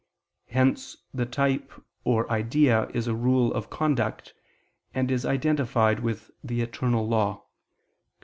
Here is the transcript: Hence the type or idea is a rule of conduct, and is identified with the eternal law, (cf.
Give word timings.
Hence 0.47 0.97
the 1.13 1.27
type 1.27 1.71
or 2.03 2.27
idea 2.31 2.87
is 2.89 3.05
a 3.07 3.13
rule 3.13 3.53
of 3.53 3.69
conduct, 3.69 4.33
and 4.95 5.11
is 5.11 5.27
identified 5.27 5.99
with 5.99 6.31
the 6.43 6.61
eternal 6.61 7.07
law, 7.07 7.43
(cf. 7.43 7.43